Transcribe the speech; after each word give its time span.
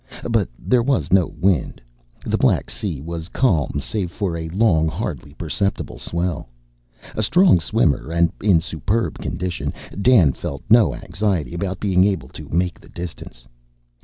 But 0.27 0.49
there 0.57 0.81
was 0.81 1.13
no 1.13 1.27
wind; 1.27 1.79
the 2.25 2.35
black 2.39 2.71
sea 2.71 2.99
was 3.01 3.29
calm 3.29 3.79
save 3.79 4.09
for 4.11 4.35
a 4.35 4.49
long, 4.49 4.87
hardly 4.87 5.35
perceptible 5.35 5.99
swell. 5.99 6.49
A 7.13 7.21
strong 7.21 7.59
swimmer 7.59 8.11
and 8.11 8.31
in 8.41 8.61
superb 8.61 9.19
condition, 9.19 9.71
Dan 10.01 10.33
felt 10.33 10.63
no 10.71 10.95
anxiety 10.95 11.53
about 11.53 11.79
being 11.79 12.03
able 12.03 12.29
to 12.29 12.49
make 12.49 12.79
the 12.79 12.89
distance. 12.89 13.45